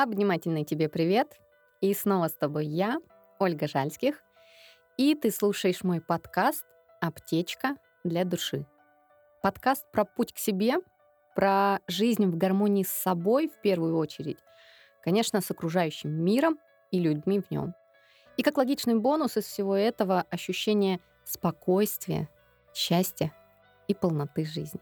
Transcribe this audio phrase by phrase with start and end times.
[0.00, 1.38] Обнимательный тебе привет.
[1.82, 2.96] И снова с тобой я,
[3.38, 4.22] Ольга Жальских.
[4.96, 6.64] И ты слушаешь мой подкаст
[7.02, 8.64] «Аптечка для души».
[9.42, 10.76] Подкаст про путь к себе,
[11.34, 14.38] про жизнь в гармонии с собой в первую очередь,
[15.02, 16.58] конечно, с окружающим миром
[16.90, 17.74] и людьми в нем.
[18.38, 22.30] И как логичный бонус из всего этого ощущение спокойствия,
[22.72, 23.30] счастья
[23.88, 24.80] и полноты жизни.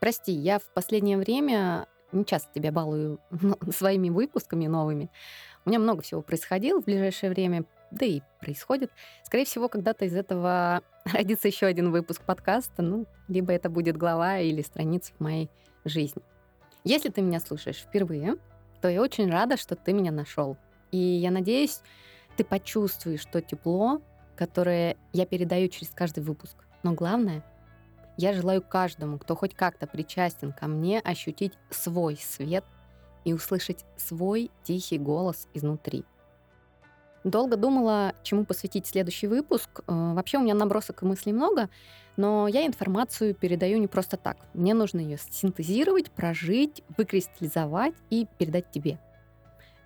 [0.00, 3.20] Прости, я в последнее время не часто тебя балую
[3.70, 5.10] своими выпусками новыми.
[5.64, 8.90] У меня много всего происходило в ближайшее время, да и происходит.
[9.24, 14.38] Скорее всего, когда-то из этого родится еще один выпуск подкаста, ну, либо это будет глава
[14.38, 15.50] или страница в моей
[15.84, 16.22] жизни.
[16.84, 18.36] Если ты меня слушаешь впервые,
[18.80, 20.56] то я очень рада, что ты меня нашел.
[20.90, 21.80] И я надеюсь,
[22.36, 24.02] ты почувствуешь то тепло,
[24.36, 26.56] которое я передаю через каждый выпуск.
[26.82, 27.42] Но главное—
[28.16, 32.64] я желаю каждому, кто хоть как-то причастен ко мне, ощутить свой свет
[33.24, 36.04] и услышать свой тихий голос изнутри.
[37.24, 39.80] Долго думала, чему посвятить следующий выпуск.
[39.86, 41.70] Э, вообще у меня набросок и мыслей много,
[42.18, 44.36] но я информацию передаю не просто так.
[44.52, 48.98] Мне нужно ее синтезировать, прожить, выкристаллизовать и передать тебе.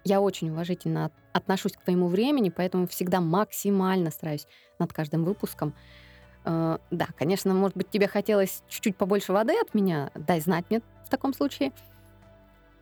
[0.03, 4.49] Я очень уважительно отношусь к твоему времени, поэтому всегда максимально стараюсь
[4.81, 5.75] над каждым выпуском
[6.45, 11.11] да, конечно, может быть, тебе хотелось чуть-чуть побольше воды от меня, дай знать мне в
[11.11, 11.73] таком случае.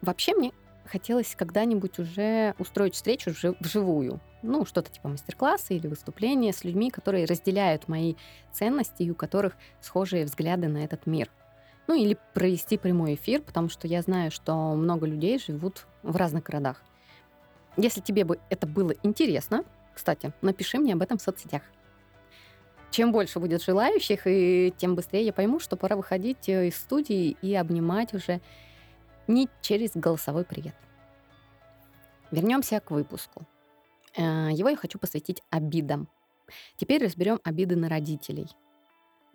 [0.03, 0.53] Вообще мне
[0.85, 4.21] хотелось когда-нибудь уже устроить встречу вживую.
[4.43, 8.15] Ну, что-то типа мастер-класса или выступления с людьми, которые разделяют мои
[8.53, 11.31] ценности и у которых схожие взгляды на этот мир.
[11.89, 16.45] Ну, или провести прямой эфир, потому что я знаю, что много людей живут в разных
[16.45, 16.83] городах.
[17.77, 21.63] Если тебе бы это было интересно, кстати, напиши мне об этом в соцсетях
[22.97, 27.37] чем больше будет желающих, и тем быстрее я пойму, что пора выходить э, из студии
[27.43, 28.41] и обнимать уже
[29.27, 30.75] не через голосовой привет.
[32.31, 33.47] Вернемся к выпуску.
[34.17, 36.09] Э, его я хочу посвятить обидам.
[36.79, 38.49] Теперь разберем обиды на родителей.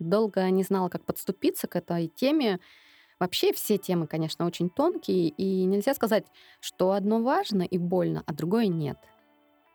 [0.00, 2.58] Долго не знала, как подступиться к этой теме.
[3.20, 6.26] Вообще все темы, конечно, очень тонкие, и нельзя сказать,
[6.58, 8.98] что одно важно и больно, а другое нет.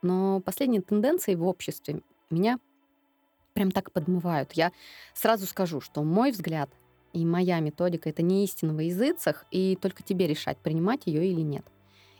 [0.01, 2.59] Но последние тенденции в обществе меня
[3.57, 4.53] прям так подмывают.
[4.53, 4.71] Я
[5.15, 6.69] сразу скажу, что мой взгляд
[7.11, 11.41] и моя методика— это не истина во языцах, и только тебе решать, принимать ее или
[11.41, 11.65] нет.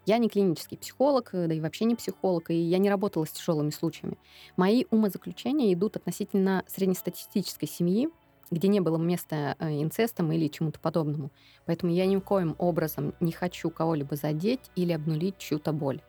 [0.07, 3.69] Я не клинический психолог, да и вообще не психолог, и я не работала с тяжелыми
[3.69, 4.17] случаями.
[4.55, 8.09] Мои умозаключения идут относительно среднестатистической семьи,
[8.49, 11.29] где не было места э, инцестам или чему-то подобному.
[11.67, 16.01] Поэтому я ни в коем образом не хочу кого-либо задеть или обнулить чью-то боль.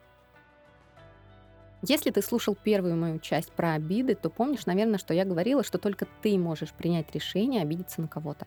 [1.83, 5.79] Если ты слушал первую мою часть про обиды, то помнишь, наверное, что я говорила, что
[5.79, 8.47] только ты можешь принять решение обидеться на кого-то.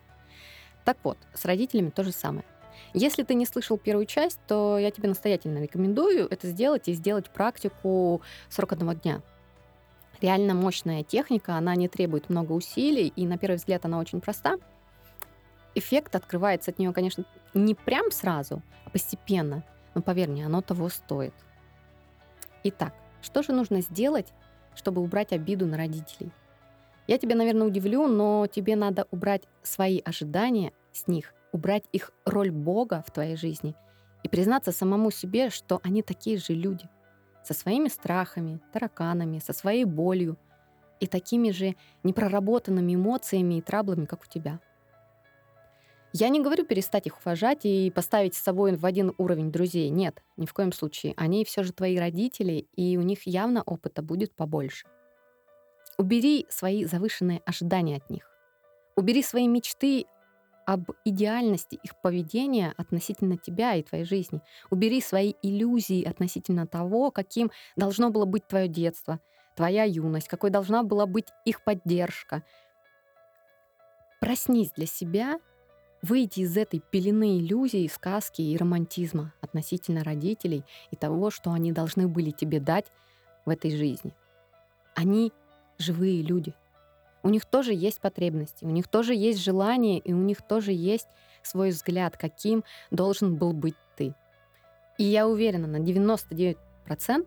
[0.84, 2.44] Так вот, с родителями то же самое.
[2.92, 7.30] Если ты не слышал первую часть, то я тебе настоятельно рекомендую это сделать и сделать
[7.30, 9.22] практику 41 дня.
[10.20, 14.58] Реально мощная техника, она не требует много усилий, и на первый взгляд она очень проста.
[15.74, 19.64] Эффект открывается от нее, конечно, не прям сразу, а постепенно.
[19.94, 21.34] Но поверь мне, оно того стоит.
[22.64, 24.32] Итак, что же нужно сделать,
[24.74, 26.30] чтобы убрать обиду на родителей?
[27.06, 32.50] Я тебя, наверное, удивлю, но тебе надо убрать свои ожидания с них, убрать их роль
[32.50, 33.74] Бога в твоей жизни
[34.22, 36.88] и признаться самому себе, что они такие же люди,
[37.44, 40.38] со своими страхами, тараканами, со своей болью
[41.00, 44.60] и такими же непроработанными эмоциями и траблами, как у тебя.
[46.14, 49.88] Я не говорю перестать их уважать и поставить с собой в один уровень друзей.
[49.88, 51.14] Нет, ни в коем случае.
[51.16, 54.86] Они все же твои родители, и у них явно опыта будет побольше.
[55.96, 58.30] Убери свои завышенные ожидания от них.
[58.94, 60.04] Убери свои мечты
[60.66, 64.42] об идеальности их поведения относительно тебя и твоей жизни.
[64.70, 69.18] Убери свои иллюзии относительно того, каким должно было быть твое детство,
[69.56, 72.44] твоя юность, какой должна была быть их поддержка.
[74.20, 75.40] Проснись для себя
[76.02, 82.08] выйти из этой пелены иллюзий, сказки и романтизма относительно родителей и того, что они должны
[82.08, 82.86] были тебе дать
[83.44, 84.12] в этой жизни.
[84.94, 85.32] Они
[85.78, 86.54] живые люди.
[87.22, 91.06] У них тоже есть потребности, у них тоже есть желание, и у них тоже есть
[91.42, 94.14] свой взгляд, каким должен был быть ты.
[94.98, 96.56] И я уверена на 99%,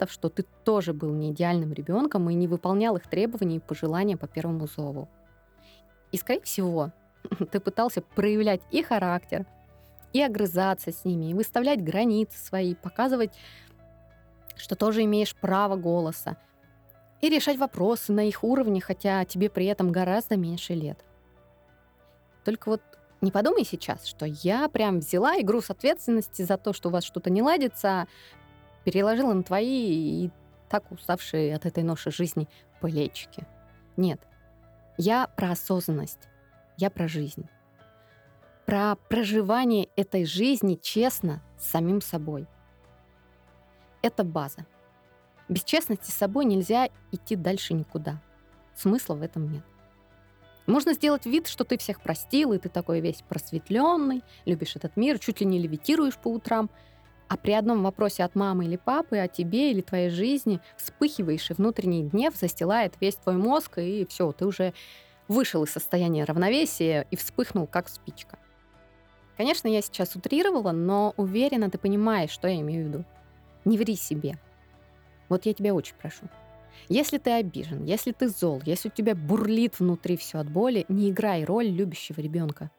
[0.09, 4.27] что ты тоже был не идеальным ребенком и не выполнял их требования и пожелания по
[4.27, 5.07] первому зову.
[6.11, 6.91] И, скорее всего,
[7.51, 9.45] ты пытался проявлять и характер,
[10.13, 13.33] и огрызаться с ними, и выставлять границы свои, показывать,
[14.55, 16.37] что тоже имеешь право голоса,
[17.21, 21.03] и решать вопросы на их уровне, хотя тебе при этом гораздо меньше лет.
[22.43, 22.81] Только вот
[23.21, 27.03] не подумай сейчас, что я прям взяла и груз ответственности за то, что у вас
[27.03, 28.07] что-то не ладится,
[28.83, 30.31] переложила на твои и
[30.69, 32.47] так уставшие от этой ноши жизни
[32.81, 33.47] плечики.
[33.97, 34.21] Нет.
[34.97, 36.27] Я про осознанность.
[36.77, 37.47] Я про жизнь.
[38.65, 42.47] Про проживание этой жизни честно с самим собой.
[44.01, 44.65] Это база.
[45.47, 48.21] Без честности с собой нельзя идти дальше никуда.
[48.75, 49.63] Смысла в этом нет.
[50.67, 55.19] Можно сделать вид, что ты всех простил, и ты такой весь просветленный, любишь этот мир,
[55.19, 56.71] чуть ли не левитируешь по утрам,
[57.27, 61.53] а при одном вопросе от мамы или папы о тебе или твоей жизни вспыхиваешь, и
[61.53, 64.73] внутренний гнев застилает весь твой мозг, и все, ты уже
[65.27, 68.37] вышел из состояния равновесия и вспыхнул, как спичка.
[69.37, 73.05] Конечно, я сейчас утрировала, но уверена, ты понимаешь, что я имею в виду.
[73.65, 74.37] Не ври себе.
[75.27, 76.29] Вот я тебя очень прошу.
[76.87, 81.09] Если ты обижен, если ты зол, если у тебя бурлит внутри все от боли, не
[81.09, 82.69] играй роль любящего ребенка.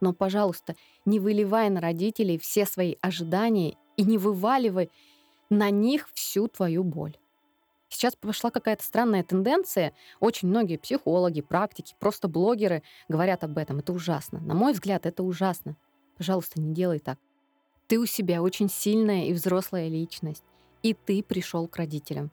[0.00, 4.90] Но, пожалуйста, не выливай на родителей все свои ожидания и не вываливай
[5.50, 7.16] на них всю твою боль.
[7.90, 9.92] Сейчас пошла какая-то странная тенденция.
[10.20, 13.80] Очень многие психологи, практики, просто блогеры говорят об этом.
[13.80, 14.38] Это ужасно.
[14.38, 15.76] На мой взгляд, это ужасно.
[16.16, 17.18] Пожалуйста, не делай так.
[17.88, 20.44] Ты у себя очень сильная и взрослая личность.
[20.82, 22.30] И ты пришел к родителям.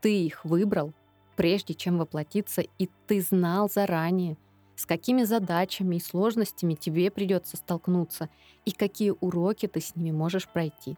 [0.00, 0.94] Ты их выбрал,
[1.36, 4.38] прежде чем воплотиться, и ты знал заранее,
[4.74, 8.30] с какими задачами и сложностями тебе придется столкнуться,
[8.64, 10.96] и какие уроки ты с ними можешь пройти.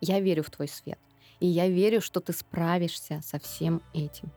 [0.00, 0.98] Я верю в твой свет,
[1.40, 4.30] и я верю, что ты справишься со всем этим.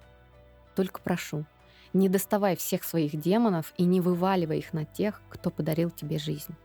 [0.75, 1.45] Только прошу,
[1.93, 6.55] не доставай всех своих демонов и не вываливай их на тех, кто подарил тебе жизнь.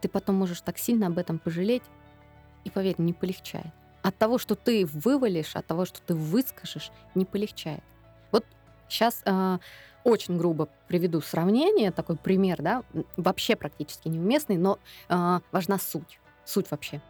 [0.00, 1.82] Ты потом можешь так сильно об этом пожалеть,
[2.64, 3.72] и поверь, не полегчает
[4.02, 7.82] от того, что ты вывалишь, от того, что ты выскажешь, не полегчает.
[8.30, 8.44] Вот
[8.88, 9.58] сейчас э,
[10.04, 12.84] очень грубо приведу сравнение, такой пример, да,
[13.16, 14.78] вообще практически неуместный, но
[15.08, 17.00] э, важна суть, суть вообще.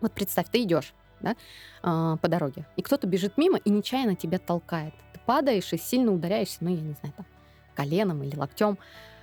[0.00, 1.36] Вот представь, ты идешь да,
[1.82, 4.94] э, по дороге, и кто-то бежит мимо и нечаянно тебя толкает.
[5.12, 7.26] Ты падаешь и сильно ударяешься, ну, я не знаю, там,
[7.74, 8.78] коленом или локтем.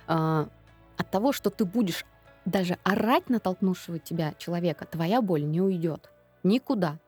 [0.08, 0.46] Э,
[0.98, 2.04] от того, что ты будешь
[2.44, 6.12] даже орать на толкнувшего тебя человека, твоя боль не уйдет
[6.42, 6.98] никуда.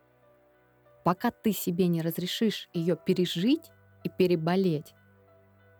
[1.03, 3.71] Пока ты себе не разрешишь ее пережить
[4.05, 4.95] и переболеть.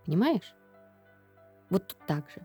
[0.05, 0.55] Понимаешь?
[1.71, 2.45] Вот тут так же.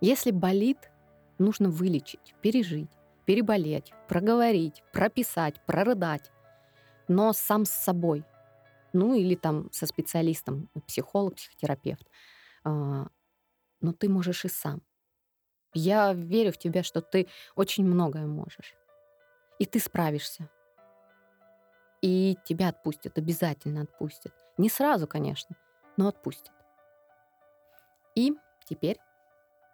[0.00, 0.90] Если болит,
[1.38, 2.90] нужно вылечить, пережить,
[3.30, 6.32] переболеть, проговорить, прописать, прорыдать.
[7.06, 8.24] Но сам с собой.
[8.92, 12.04] Ну или там со специалистом, психолог, психотерапевт.
[12.64, 13.06] А,
[13.80, 14.82] но ты можешь и сам.
[15.74, 18.74] Я верю в тебя, что ты очень многое можешь
[19.60, 20.48] и ты справишься.
[22.02, 24.34] И тебя отпустят, обязательно отпустят.
[24.58, 25.54] Не сразу, конечно,
[25.96, 26.54] но отпустят.
[28.16, 28.34] И
[28.64, 28.98] теперь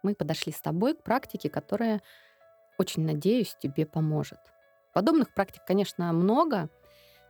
[0.02, 2.02] мы подошли с тобой к практике, которая,
[2.78, 4.38] очень надеюсь, тебе поможет.
[4.92, 6.68] Подобных практик, конечно, много,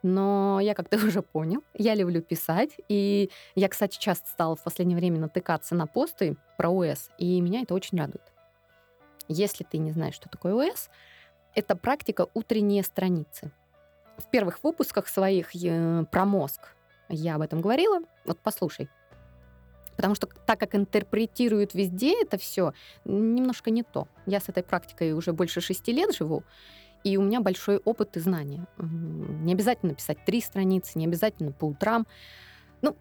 [0.02, 2.70] но я, как ты уже понял, я люблю писать.
[2.88, 7.62] И я, кстати, часто стала в последнее время натыкаться на посты про ОС, и меня
[7.62, 8.32] это очень радует.
[9.28, 10.88] Если ты не знаешь, что такое ОС,
[11.54, 13.50] это практика утренние страницы.
[14.18, 16.74] В первых выпусках своих э, про мозг
[17.08, 18.00] я об этом говорила.
[18.24, 18.88] Вот послушай.
[19.96, 22.72] Потому что так как интерпретируют везде это все,
[23.04, 24.08] немножко не то.
[24.26, 26.44] Я с этой практикой уже больше шести лет живу,
[27.02, 28.66] и у меня большой опыт и знания.
[28.78, 32.06] Не обязательно писать три страницы, не обязательно по утрам.
[32.82, 32.96] Ну,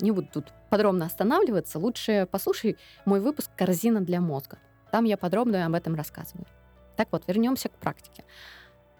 [0.00, 1.78] не буду тут подробно останавливаться.
[1.78, 4.58] Лучше послушай мой выпуск «Корзина для мозга».
[4.90, 6.46] Там я подробно об этом рассказываю.
[6.96, 8.24] Так вот, вернемся к практике.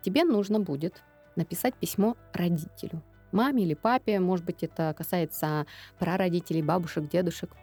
[0.02, 1.02] Тебе нужно будет
[1.36, 3.02] написать письмо родителю.
[3.34, 5.66] Маме или папе, может быть, это касается
[5.98, 7.54] прародителей, бабушек, дедушек.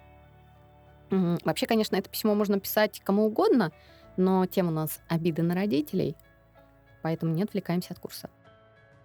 [1.10, 3.72] Вообще, конечно, это письмо можно писать кому угодно,
[4.18, 6.16] но тема у нас обиды на родителей,
[7.02, 8.30] поэтому не отвлекаемся от курса.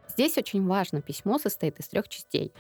[0.09, 2.53] Здесь очень важно, письмо состоит из трех частей,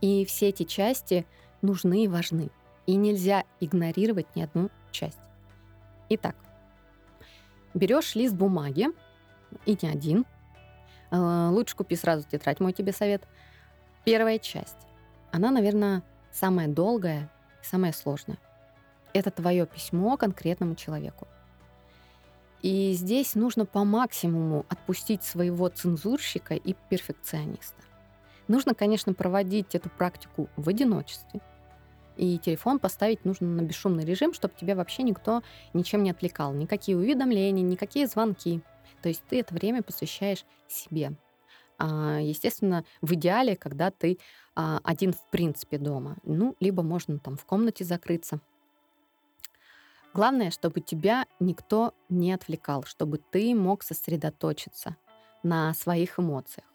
[0.00, 1.24] и все эти части
[1.62, 2.50] нужны и важны,
[2.86, 5.18] и нельзя игнорировать ни одну часть.
[6.10, 6.36] Итак,
[7.74, 8.88] Берешь лист бумаги,
[9.64, 10.26] и не один.
[11.10, 13.26] Э, лучше купи сразу тетрадь, мой тебе совет.
[14.04, 14.76] Первая часть.
[15.30, 16.02] Она, наверное,
[16.32, 17.30] самая долгая
[17.62, 18.38] и самая сложная.
[19.12, 21.26] Это твое письмо конкретному человеку.
[22.62, 27.82] И здесь нужно по максимуму отпустить своего цензурщика и перфекциониста.
[28.48, 31.40] Нужно, конечно, проводить эту практику в одиночестве,
[32.16, 35.42] и телефон поставить нужно на бесшумный режим, чтобы тебя вообще никто
[35.72, 36.52] ничем не отвлекал.
[36.52, 38.60] Никакие уведомления, никакие звонки.
[39.00, 41.12] То есть ты это время посвящаешь себе.
[41.80, 44.18] А, естественно, в идеале, когда ты
[44.54, 46.18] а, один в принципе дома.
[46.24, 48.40] Ну, либо можно там в комнате закрыться.
[50.12, 54.96] Главное, чтобы тебя никто не отвлекал, чтобы ты мог сосредоточиться
[55.42, 56.66] на своих эмоциях.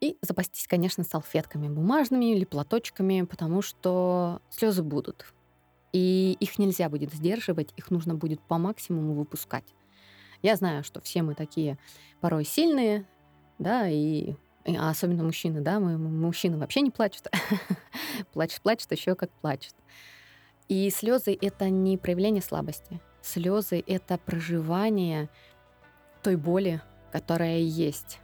[0.00, 5.34] И запастись, конечно, салфетками бумажными или платочками, потому что слезы будут.
[5.92, 9.64] И их нельзя будет сдерживать, их нужно будет по максимуму выпускать.
[10.46, 11.76] Я знаю, что все мы такие
[12.20, 13.04] порой сильные,
[13.58, 14.34] да, и,
[14.64, 17.26] и особенно мужчины, да, мы, мужчины вообще не плачут.
[18.32, 19.74] плачут, плачут, еще как плачут.
[20.68, 23.00] И слезы это не проявление слабости.
[23.22, 25.30] Слезы это проживание
[26.22, 28.20] той боли, которая есть.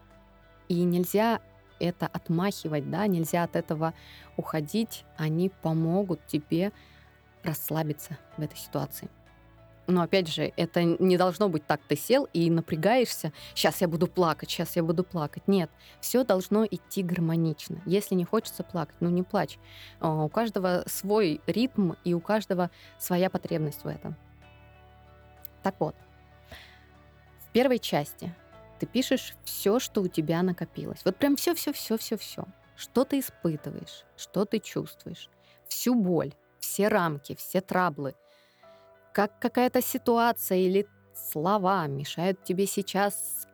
[0.68, 1.40] И нельзя
[1.80, 3.94] это отмахивать, да, нельзя от этого
[4.36, 6.70] уходить, они помогут тебе
[7.42, 9.10] расслабиться в этой ситуации.
[9.86, 14.06] Но опять же, это не должно быть так, ты сел и напрягаешься, сейчас я буду
[14.06, 15.48] плакать, сейчас я буду плакать.
[15.48, 15.70] Нет,
[16.00, 17.82] все должно идти гармонично.
[17.84, 19.58] Если не хочется плакать, ну не плачь.
[19.98, 24.16] А, у каждого свой ритм и у каждого своя потребность в этом.
[25.62, 25.96] Так вот,
[27.40, 28.32] в первой части
[28.78, 31.04] ты пишешь все, что у тебя накопилось.
[31.04, 32.44] Вот прям все, все, все, все, все.
[32.76, 35.28] Что ты испытываешь, что ты чувствуешь,
[35.68, 38.14] всю боль, все рамки, все траблы,
[39.12, 43.46] как какая-то ситуация или слова мешают тебе сейчас,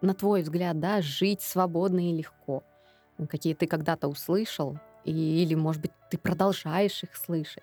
[0.00, 2.64] на твой взгляд, да, жить свободно и легко,
[3.28, 7.62] какие ты когда-то услышал, и, или, может быть, ты продолжаешь их слышать.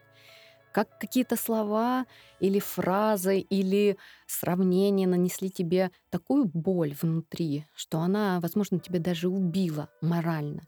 [0.74, 2.06] Как какие-то слова
[2.40, 9.90] или фразы или сравнения нанесли тебе такую боль внутри, что она, возможно, тебя даже убила
[10.00, 10.62] морально.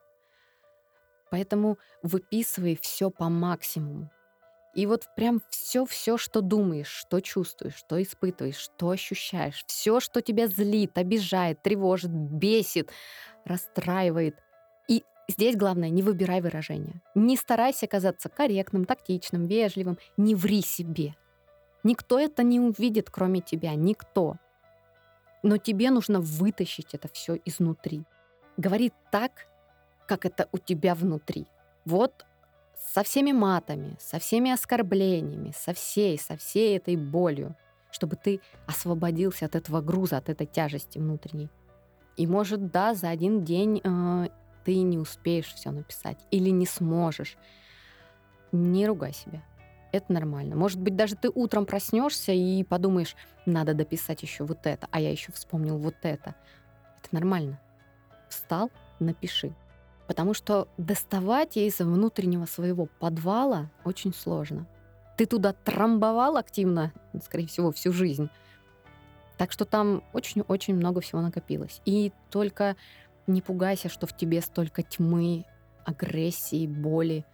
[1.32, 4.12] Поэтому выписывай все по максимуму.
[4.74, 10.48] И вот прям все-все, что думаешь, что чувствуешь, что испытываешь, что ощущаешь, все, что тебя
[10.48, 12.90] злит, обижает, тревожит, бесит,
[13.46, 14.36] расстраивает.
[14.88, 17.02] И здесь главное, не выбирай выражения.
[17.14, 20.00] Не старайся казаться корректным, тактичным, вежливым.
[20.18, 21.16] Не ври себе.
[21.84, 23.76] Никто это не увидит, кроме тебя.
[23.76, 24.38] Никто.
[25.44, 28.06] Но тебе нужно вытащить это все изнутри.
[28.58, 29.48] Говори так,
[30.08, 31.46] как это у тебя внутри.
[31.86, 32.26] Вот
[32.76, 37.56] со всеми матами, со всеми оскорблениями, со всей, со всей этой болью,
[37.92, 41.50] чтобы ты освободился от этого груза, от этой тяжести внутренней.
[42.18, 44.28] И может, да, за один день э,
[44.64, 47.38] ты не успеешь все написать или не сможешь.
[48.52, 49.44] Не ругай себя.
[49.92, 50.56] Это нормально.
[50.56, 53.16] Может быть, даже ты утром проснешься и подумаешь,
[53.46, 56.36] надо дописать еще вот это, а я еще вспомнил вот это.
[57.00, 57.60] Это нормально.
[58.30, 59.54] Встал, напиши.
[60.08, 64.68] Потому что доставать из внутреннего своего подвала очень сложно.
[65.18, 66.92] Ты туда трамбовал активно,
[67.24, 68.30] скорее всего, всю жизнь.
[69.38, 71.82] Так что там очень-очень много всего накопилось.
[71.86, 72.76] И только
[73.28, 75.46] не пугайся, что в тебе столько тьмы,
[75.86, 77.26] агрессии, боли.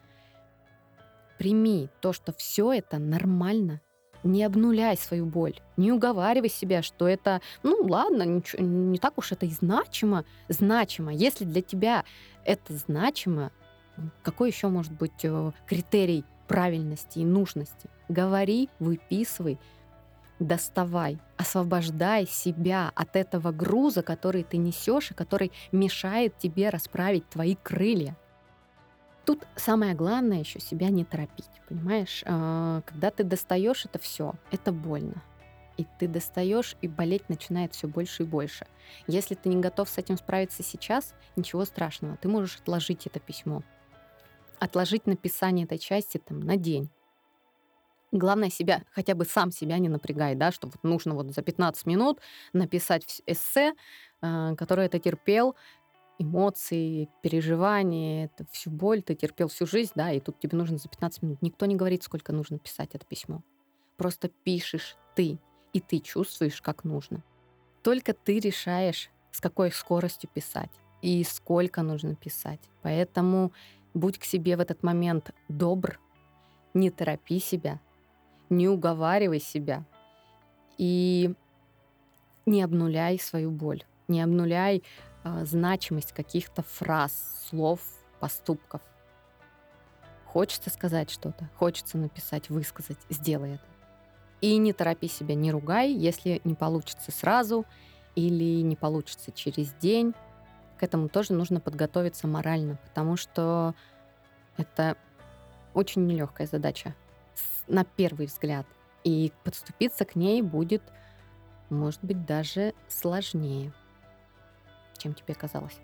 [1.37, 3.81] Прими то, что все это нормально,
[4.23, 9.31] не обнуляй свою боль, не уговаривай себя, что это, ну ладно, ничего, не так уж
[9.31, 10.25] это и значимо.
[10.47, 11.13] Значимо.
[11.13, 12.03] Если для тебя
[12.45, 13.51] это значимо,
[14.23, 17.89] какой еще может быть э, критерий правильности и нужности?
[18.07, 19.59] Говори, выписывай,
[20.39, 27.55] доставай, освобождай себя от этого груза, который ты несешь и который мешает тебе расправить твои
[27.55, 28.15] крылья.
[29.29, 32.23] Тут самое главное еще себя не торопить, понимаешь?
[32.25, 35.21] А, когда ты достаешь это все, это больно.
[35.77, 38.65] И ты достаешь, и болеть начинает все больше и больше.
[39.05, 42.17] Если ты не готов с этим справиться сейчас, ничего страшного.
[42.17, 43.61] Ты можешь отложить это письмо.
[44.57, 46.89] Отложить написание этой части там, на день.
[48.11, 51.85] Главное себя, хотя бы сам себя не напрягай, да, что вот нужно вот за 15
[51.85, 52.19] минут
[52.51, 53.73] написать эссе,
[54.21, 55.55] а, которое ты терпел
[56.19, 60.89] эмоции, переживания, это всю боль ты терпел всю жизнь, да, и тут тебе нужно за
[60.89, 61.41] 15 минут.
[61.41, 63.41] Никто не говорит, сколько нужно писать это письмо.
[63.97, 65.39] Просто пишешь ты,
[65.73, 67.23] и ты чувствуешь, как нужно.
[67.81, 70.71] Только ты решаешь, с какой скоростью писать
[71.01, 72.59] и сколько нужно писать.
[72.81, 73.53] Поэтому
[73.93, 75.99] будь к себе в этот момент добр,
[76.73, 77.79] не торопи себя,
[78.49, 79.85] не уговаривай себя
[80.77, 81.33] и
[82.45, 84.83] не обнуляй свою боль, не обнуляй
[85.23, 87.81] значимость каких-то фраз, слов,
[88.19, 88.81] поступков.
[90.25, 93.63] Хочется сказать что-то, хочется написать, высказать, сделай это.
[94.41, 97.65] И не торопи себя, не ругай, если не получится сразу
[98.15, 100.13] или не получится через день.
[100.77, 103.73] К этому тоже нужно подготовиться морально, потому что
[104.55, 104.95] это
[105.73, 106.95] очень нелегкая задача
[107.67, 108.65] на первый взгляд.
[109.03, 110.83] И подступиться к ней будет,
[111.69, 113.73] может быть, даже сложнее
[114.99, 115.79] чем тебе казалось.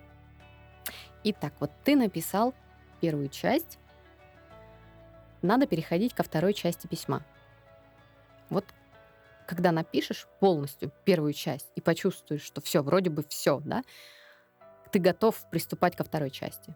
[1.23, 2.53] Итак, вот ты написал
[3.01, 3.79] первую часть,
[5.41, 7.23] надо переходить ко второй части письма.
[8.49, 8.65] Вот
[9.47, 13.83] когда напишешь полностью первую часть и почувствуешь, что все, вроде бы все, да,
[14.91, 16.75] ты готов приступать ко второй части.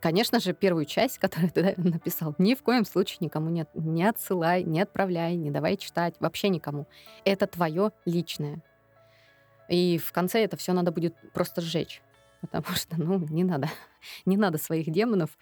[0.00, 4.64] Конечно же, первую часть, которую ты написал, ни в коем случае никому не, не отсылай,
[4.64, 6.86] не отправляй, не давай читать, вообще никому.
[7.24, 8.62] Это твое личное.
[9.70, 12.02] И в конце это все надо будет просто сжечь.
[12.40, 13.68] Потому что, ну, не надо.
[14.26, 15.38] Не надо своих демонов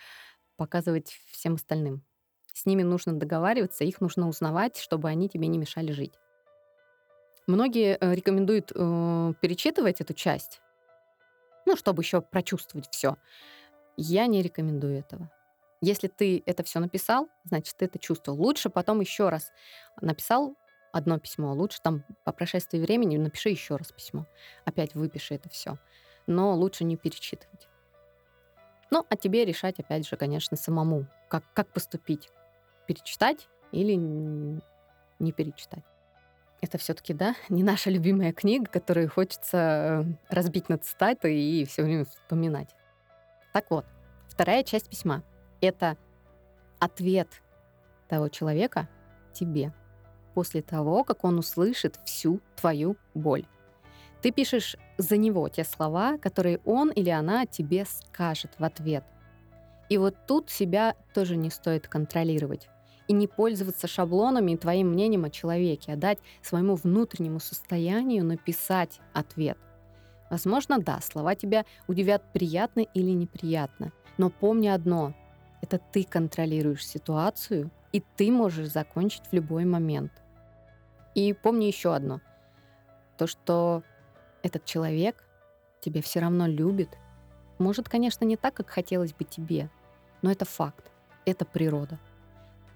[0.56, 2.04] показывать всем остальным.
[2.52, 6.12] С ними нужно договариваться, их нужно узнавать, чтобы они тебе не мешали жить.
[7.46, 10.60] Многие э, рекомендуют э, перечитывать эту часть,
[11.66, 13.16] ну, чтобы еще прочувствовать все.
[13.96, 15.30] Я не рекомендую этого.
[15.80, 18.42] Если ты это все написал, значит, ты это чувствовал.
[18.42, 19.52] Лучше потом еще раз
[20.00, 20.56] написал
[20.92, 24.26] одно письмо, лучше там по прошествии времени напиши еще раз письмо.
[24.64, 25.78] Опять выпиши это все.
[26.26, 27.68] Но лучше не перечитывать.
[28.90, 32.30] Ну, а тебе решать, опять же, конечно, самому, как, как поступить.
[32.86, 35.84] Перечитать или не перечитать.
[36.60, 41.82] Это все-таки, да, не наша любимая книга, которую хочется э, разбить на цитаты и все
[41.82, 42.74] время вспоминать.
[43.52, 43.86] Так вот,
[44.28, 45.22] вторая часть письма—
[45.60, 45.96] это
[46.78, 47.28] ответ
[48.08, 48.88] того человека
[49.32, 49.72] тебе
[50.38, 53.44] после того, как он услышит всю твою боль.
[54.22, 59.02] Ты пишешь за него те слова, которые он или она тебе скажет в ответ.
[59.88, 62.68] И вот тут себя тоже не стоит контролировать
[63.08, 69.00] и не пользоваться шаблонами и твоим мнением о человеке, а дать своему внутреннему состоянию написать
[69.14, 69.58] ответ.
[70.30, 75.14] Возможно, да, слова тебя удивят приятно или неприятно, но помни одно—
[75.62, 80.12] это ты контролируешь ситуацию, и ты можешь закончить в любой момент.
[81.18, 82.20] И помни еще одно—
[83.18, 83.82] то, что
[84.44, 85.26] этот человек
[85.80, 86.96] тебя все равно любит.
[87.58, 89.68] Может, конечно, не так, как хотелось бы тебе,
[90.22, 90.92] но это факт,
[91.24, 91.98] это природа.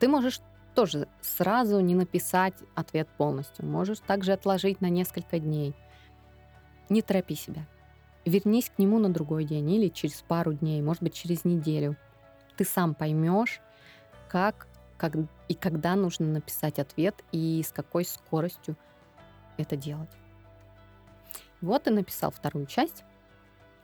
[0.00, 0.40] Ты можешь
[0.74, 3.64] тоже сразу не написать ответ полностью.
[3.64, 5.72] Можешь также отложить на несколько дней.
[6.88, 7.64] Не торопи себя.
[8.24, 11.96] Вернись к нему на другой день или через пару дней, может быть, через неделю.
[12.56, 13.60] Ты сам поймешь,
[14.28, 14.66] как,
[15.02, 15.16] как
[15.48, 18.76] и когда нужно написать ответ и с какой скоростью
[19.56, 20.08] это делать.
[21.60, 23.02] Вот ты написал вторую часть.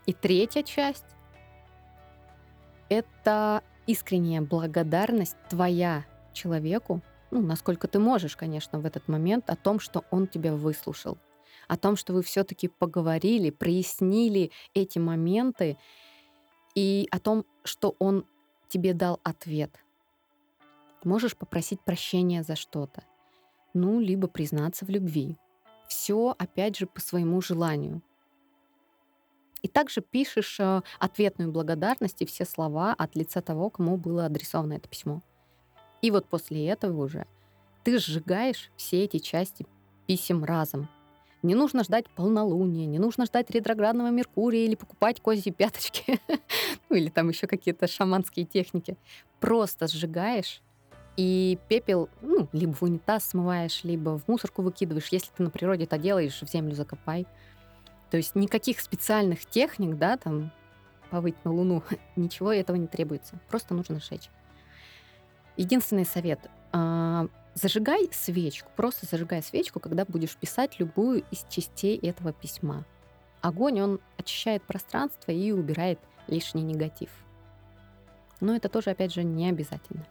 [0.07, 1.16] И третья часть—
[2.88, 7.02] это искренняя благодарность твоя человеку,
[7.33, 11.18] ну, насколько ты можешь, конечно, в этот момент, о том, что он тебя выслушал,
[11.66, 15.78] о том, что вы все-таки поговорили, прояснили эти моменты,
[16.76, 18.24] и о том, что он
[18.68, 19.72] тебе дал ответ.
[21.09, 23.03] Можешь попросить прощения за что-то,
[23.73, 25.38] ну, либо признаться в любви,
[25.88, 28.03] все, опять же, по своему желанию.
[29.62, 34.75] И также пишешь э, ответную благодарность и все слова от лица того, кому было адресовано
[34.75, 35.23] это письмо.
[36.03, 37.27] И вот после этого уже
[37.85, 39.66] ты сжигаешь все эти части
[40.07, 40.90] писем разом.
[41.42, 46.21] Не нужно ждать полнолуния, не нужно ждать ретроградного Меркурия или покупать козьи пяточки,
[46.90, 48.99] ну или там еще какие-то шаманские техники.
[49.40, 50.61] Просто сжигаешь
[51.18, 55.09] и пепел, ну, либо в унитаз смываешь, либо в мусорку выкидываешь.
[55.09, 57.26] Если ты на природе это делаешь, в землю закопай.
[58.09, 60.52] То есть никаких специальных техник, да, там,
[61.11, 61.83] повыть на Луну,
[62.16, 63.40] ничего этого не требуется.
[63.48, 64.31] Просто нужно сжечь.
[65.57, 66.38] Единственный совет.
[66.70, 72.85] А, зажигай свечку, просто зажигай свечку, когда будешь писать любую из частей этого письма.
[73.40, 77.11] Огонь, он очищает пространство и убирает лишний негатив.
[78.38, 80.07] Но это тоже, опять же, не обязательно.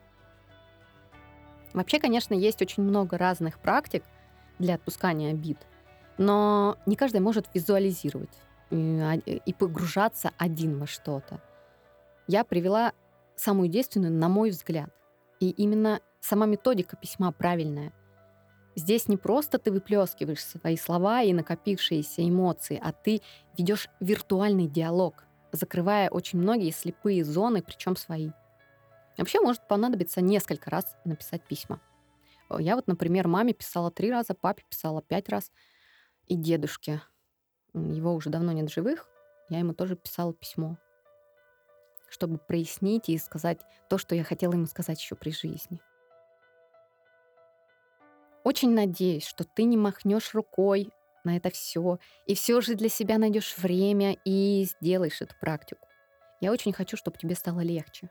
[1.74, 4.04] Вообще, конечно, есть очень много разных практик
[4.60, 5.58] для отпускания обид,
[6.18, 8.30] но не каждый может визуализировать
[8.72, 11.42] и, и погружаться один во что-то.
[12.28, 12.94] Я привела
[13.36, 14.90] самую действенную, на мой взгляд.
[15.40, 17.94] И именно сама методика письма правильная.
[18.76, 23.22] Здесь не просто ты выплескиваешь свои слова и накопившиеся эмоции, а ты
[23.58, 28.32] ведешь виртуальный диалог, закрывая очень многие слепые зоны, причем свои.
[29.18, 31.82] Вообще может понадобиться несколько раз написать письма.
[32.50, 35.52] Э, я вот, например, маме писала три раза, папе писала пять раз,
[36.28, 37.02] и дедушке.
[37.74, 39.08] Его уже давно нет живых,
[39.50, 40.78] я ему тоже писала письмо,
[42.10, 45.82] чтобы прояснить и сказать то, что я хотела ему сказать еще при жизни.
[48.44, 50.92] Очень надеюсь, что ты не махнешь рукой
[51.24, 55.88] на это все, и все же для себя найдешь время и сделаешь эту практику.
[56.40, 58.10] Я очень хочу, чтобы тебе стало легче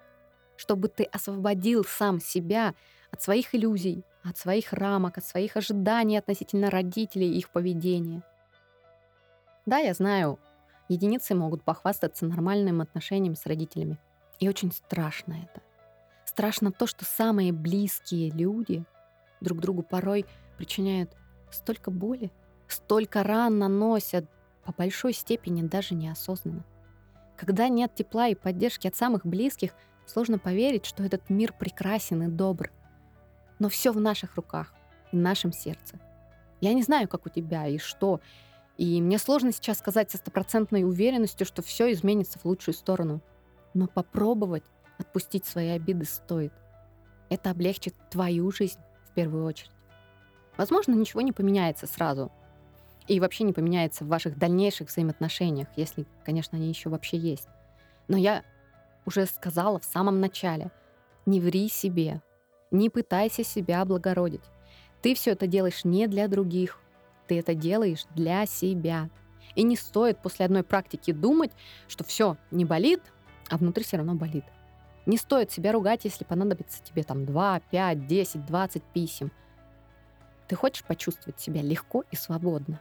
[0.57, 2.75] чтобы ты освободил сам себя
[3.11, 8.23] от своих иллюзий, от своих рамок, от своих ожиданий относительно родителей и их поведения.
[9.65, 10.39] Да, я знаю,
[10.89, 13.99] единицы могут похвастаться нормальным отношением с родителями.
[14.39, 15.63] И очень страшно это.
[16.25, 18.85] Страшно то, что самые близкие люди
[19.41, 20.27] друг другу порой
[20.59, 21.17] причиняют
[21.51, 22.31] столько боли,
[22.69, 24.27] столько ран наносят,
[24.65, 26.65] по большой степени даже неосознанно.
[27.37, 29.73] Когда нет тепла и поддержки от самых близких,
[30.07, 32.71] сложно поверить, что этот мир прекрасен и добр.
[33.59, 34.73] Но все в наших руках
[35.13, 35.99] и в нашем сердце.
[36.61, 38.21] Я не знаю, как у тебя и что,
[38.79, 43.21] и мне сложно сейчас сказать со стопроцентной уверенностью, что все изменится в лучшую сторону.
[43.75, 44.65] Но попробовать
[44.99, 46.53] отпустить свои обиды стоит.
[47.29, 49.71] Это облегчит твою жизнь в первую очередь.
[50.57, 52.31] Возможно, ничего не поменяется сразу.
[53.09, 57.49] И вообще не поменяется в ваших дальнейших взаимоотношениях, если, конечно, они еще вообще есть.
[58.09, 58.43] Но я
[59.07, 60.71] уже сказала в самом начале,
[61.25, 62.21] не ври себе,
[62.71, 64.43] не пытайся себя облагородить.
[65.01, 66.79] Ты все это делаешь не для других,
[67.27, 69.09] ты это делаешь для себя.
[69.55, 71.53] И не стоит после одной практики думать,
[71.89, 73.01] что все не болит,
[73.49, 74.45] а внутри все равно болит.
[75.07, 79.31] Не стоит себя ругать, если понадобится тебе там 2, 5, 10, 20 писем.
[80.49, 82.81] Ты хочешь почувствовать себя легко и свободно.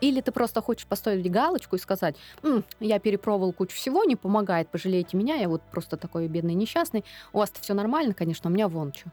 [0.00, 4.68] Или ты просто хочешь поставить галочку и сказать, М, я перепробовал кучу всего, не помогает,
[4.68, 7.04] пожалейте меня, я вот просто такой бедный несчастный.
[7.32, 9.10] У вас все нормально, конечно, у меня вон что.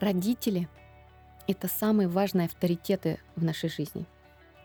[0.00, 0.68] Родители—
[1.46, 4.06] это самые важные авторитеты в нашей жизни.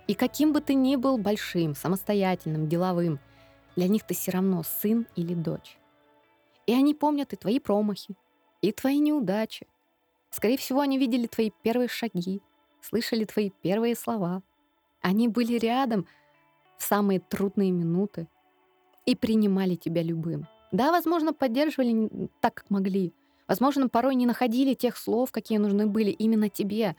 [0.08, 3.20] И каким бы ты ни был большим, самостоятельным, деловым,
[3.76, 5.78] для них ты все равно сын или дочь.
[6.66, 8.16] И они помнят и твои промахи,
[8.62, 9.68] и твои неудачи.
[10.32, 12.42] Скорее всего, они видели твои первые шаги,
[12.82, 14.42] слышали твои первые слова—
[15.06, 16.08] они были рядом
[16.78, 18.28] в самые трудные минуты
[19.06, 20.48] и принимали тебя любым.
[20.72, 23.14] Да, возможно, поддерживали так, как могли.
[23.48, 26.96] Возможно, порой не находили тех слов, какие нужны были именно тебе,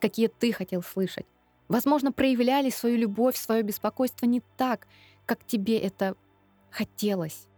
[0.00, 1.26] какие ты хотел слышать.
[1.68, 4.88] Возможно, проявляли свою любовь, свое беспокойство не так,
[5.26, 6.16] как тебе это
[6.70, 7.48] хотелось.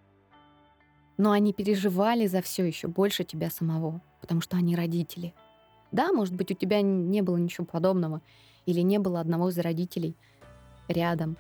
[1.18, 5.34] Но они переживали за все еще больше тебя самого, потому что они родители.
[5.92, 8.22] Да, может быть, у тебя не было ничего подобного,
[8.68, 10.14] или не было одного из родителей
[10.88, 11.38] рядом.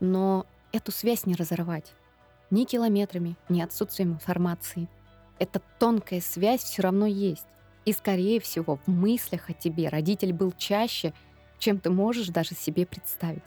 [0.00, 1.94] Но эту связь не разорвать.
[2.50, 4.86] Ни километрами, ни отсутствием информации.
[5.38, 7.46] Эта тонкая связь все равно есть.
[7.86, 11.14] И, скорее всего, в мыслях о тебе родитель был чаще,
[11.58, 13.42] чем ты можешь даже себе представить.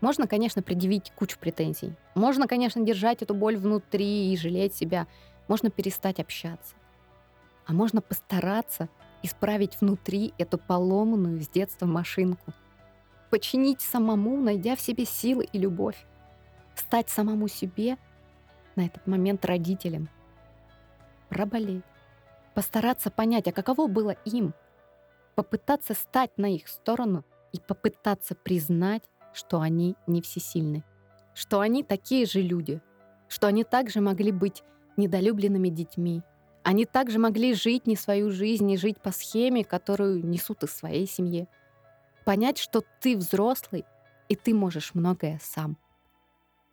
[0.00, 1.92] Можно, конечно, предъявить кучу претензий.
[2.14, 5.06] Можно, конечно, держать эту боль внутри и жалеть себя.
[5.48, 6.74] Можно перестать общаться.
[7.66, 8.88] А можно постараться
[9.22, 12.52] исправить внутри эту поломанную с детства машинку,
[13.30, 16.06] починить самому, найдя в себе силы и любовь,
[16.74, 17.96] стать самому себе
[18.76, 20.08] на этот момент родителем,
[21.28, 21.84] проболеть,
[22.54, 24.54] постараться понять, а каково было им,
[25.34, 29.02] попытаться стать на их сторону и попытаться признать,
[29.32, 30.84] что они не всесильны,
[31.34, 32.80] что они такие же люди,
[33.28, 34.62] что они также могли быть
[34.96, 36.22] недолюбленными детьми,
[36.62, 41.06] они также могли жить не свою жизнь, не жить по схеме, которую несут из своей
[41.06, 41.48] семьи.
[42.24, 43.84] Понять, что ты взрослый,
[44.28, 45.78] и ты можешь многое сам.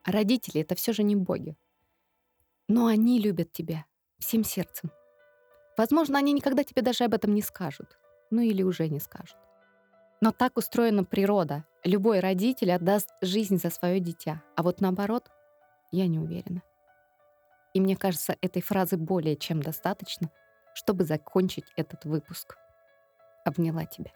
[0.06, 1.58] Родители— это все же не боги.
[2.68, 3.86] Но они любят тебя
[4.20, 4.92] всем сердцем.
[5.78, 7.98] Возможно, они никогда тебе даже об этом не скажут.
[8.30, 9.38] Ну или уже не скажут.
[10.20, 11.66] Но так устроена природа.
[11.84, 14.44] Любой родитель отдаст жизнь за свое дитя.
[14.56, 15.30] А вот наоборот,
[15.92, 16.62] я не уверена.
[17.78, 20.32] И мне кажется, этой фразы более чем достаточно,
[20.74, 22.58] чтобы закончить этот выпуск.
[23.46, 24.10] Обняла тебя.